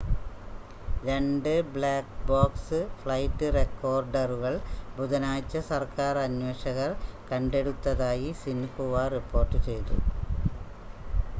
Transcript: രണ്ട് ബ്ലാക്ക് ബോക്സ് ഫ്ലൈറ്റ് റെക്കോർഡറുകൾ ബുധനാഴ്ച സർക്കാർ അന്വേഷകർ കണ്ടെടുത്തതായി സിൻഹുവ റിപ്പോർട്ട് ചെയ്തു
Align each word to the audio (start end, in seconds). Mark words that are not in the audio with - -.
രണ്ട് 1.03 1.49
ബ്ലാക്ക് 1.73 2.15
ബോക്സ് 2.27 2.79
ഫ്ലൈറ്റ് 3.01 3.47
റെക്കോർഡറുകൾ 3.55 4.55
ബുധനാഴ്ച 4.97 5.57
സർക്കാർ 5.69 6.17
അന്വേഷകർ 6.23 6.93
കണ്ടെടുത്തതായി 7.29 8.31
സിൻഹുവ 8.41 8.95
റിപ്പോർട്ട് 9.15 9.59
ചെയ്തു 9.67 9.97